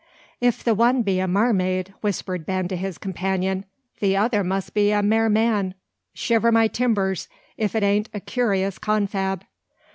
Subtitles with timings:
[0.39, 3.65] "If the one be a maremaid," whispered Ben to his companion,
[3.99, 5.75] "the other must be a mareman.
[6.15, 9.43] Shiver my timbers, if it ain't a curious confab!